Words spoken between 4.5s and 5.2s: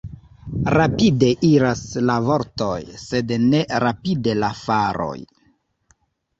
faroj.